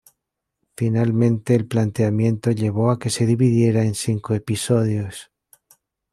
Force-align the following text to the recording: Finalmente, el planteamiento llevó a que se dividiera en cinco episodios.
Finalmente, 0.75 1.53
el 1.53 1.67
planteamiento 1.67 2.49
llevó 2.49 2.89
a 2.89 2.97
que 2.97 3.11
se 3.11 3.27
dividiera 3.27 3.83
en 3.83 3.93
cinco 3.93 4.33
episodios. 4.33 5.29